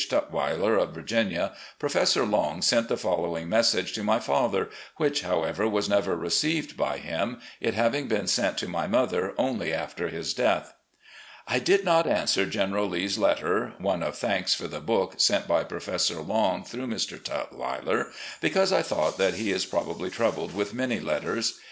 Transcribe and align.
Tutweiler, 0.09 0.81
of 0.81 0.95
Vir 0.95 1.03
ginia, 1.03 1.51
Professor 1.77 2.25
Long 2.25 2.63
sent 2.63 2.89
the 2.89 2.97
following 2.97 3.47
message 3.47 3.93
to 3.93 4.03
my 4.03 4.17
father, 4.19 4.71
which, 4.97 5.21
however, 5.21 5.67
was 5.67 5.87
never 5.87 6.15
received 6.15 6.75
by 6.75 6.97
him, 6.97 7.39
it 7.59 7.75
having 7.75 8.07
been 8.07 8.25
sent 8.25 8.57
to 8.57 8.67
my 8.67 8.87
mother 8.87 9.35
only 9.37 9.71
after 9.71 10.07
his 10.09 10.33
death: 10.33 10.73
"I 11.47 11.59
did 11.59 11.85
not 11.85 12.07
answer 12.07 12.47
General 12.47 12.87
Lee's 12.87 13.19
letter 13.19 13.73
[one 13.77 14.01
of 14.01 14.17
thanks 14.17 14.55
for 14.55 14.67
the 14.67 14.79
book, 14.81 15.19
sent 15.19 15.47
by 15.47 15.63
Professor 15.63 16.19
Long 16.19 16.63
through 16.63 16.87
Mr. 16.87 17.23
Tut 17.23 17.53
weiler], 17.53 18.07
because 18.41 18.73
I 18.73 18.81
thought 18.81 19.19
that 19.19 19.35
he 19.35 19.51
is 19.51 19.67
probably 19.67 20.09
troubled 20.09 20.55
with 20.55 20.73
many 20.73 20.99
letters. 20.99 21.59